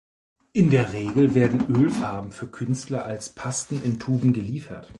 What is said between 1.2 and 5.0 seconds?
werden Ölfarben für Künstler als Pasten in Tuben geliefert.